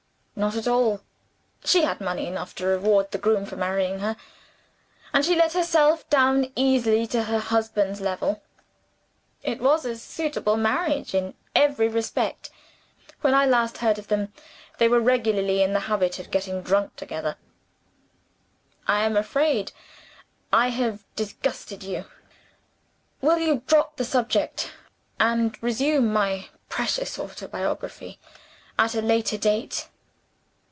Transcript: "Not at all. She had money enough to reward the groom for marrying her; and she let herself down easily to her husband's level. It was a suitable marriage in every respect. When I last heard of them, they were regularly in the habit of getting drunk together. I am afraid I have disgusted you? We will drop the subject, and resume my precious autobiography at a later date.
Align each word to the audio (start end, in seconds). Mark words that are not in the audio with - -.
"Not 0.33 0.55
at 0.55 0.67
all. 0.67 1.01
She 1.63 1.83
had 1.83 2.01
money 2.01 2.25
enough 2.25 2.55
to 2.55 2.65
reward 2.65 3.11
the 3.11 3.19
groom 3.19 3.45
for 3.45 3.57
marrying 3.57 3.99
her; 3.99 4.17
and 5.13 5.23
she 5.23 5.35
let 5.35 5.53
herself 5.53 6.09
down 6.09 6.51
easily 6.55 7.05
to 7.07 7.25
her 7.25 7.37
husband's 7.37 8.01
level. 8.01 8.41
It 9.43 9.61
was 9.61 9.85
a 9.85 9.95
suitable 9.95 10.57
marriage 10.57 11.13
in 11.13 11.35
every 11.53 11.87
respect. 11.87 12.49
When 13.19 13.35
I 13.35 13.45
last 13.45 13.79
heard 13.79 13.99
of 13.99 14.07
them, 14.07 14.33
they 14.79 14.87
were 14.87 14.99
regularly 14.99 15.61
in 15.61 15.73
the 15.73 15.81
habit 15.81 16.17
of 16.17 16.31
getting 16.31 16.63
drunk 16.63 16.95
together. 16.95 17.35
I 18.87 19.03
am 19.03 19.15
afraid 19.15 19.73
I 20.51 20.69
have 20.69 21.03
disgusted 21.15 21.83
you? 21.83 22.05
We 23.21 23.51
will 23.51 23.57
drop 23.67 23.97
the 23.97 24.05
subject, 24.05 24.71
and 25.19 25.55
resume 25.61 26.11
my 26.11 26.47
precious 26.67 27.19
autobiography 27.19 28.17
at 28.79 28.95
a 28.95 29.03
later 29.03 29.37
date. 29.37 29.87